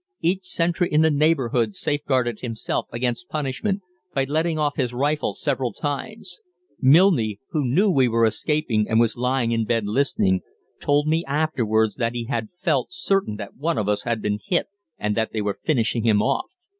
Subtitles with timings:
[0.19, 3.83] Each sentry in the neighborhood safeguarded himself against punishment
[4.15, 6.39] by letting off his rifle several times.
[6.79, 10.41] Milne, who knew we were escaping and was lying in bed listening,
[10.79, 14.65] told me afterwards that he had felt certain that one of us had been hit
[14.97, 16.47] and that they were finishing him off.